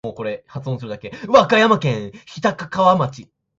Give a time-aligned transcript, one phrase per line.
[0.47, 3.27] 和歌山県日高川町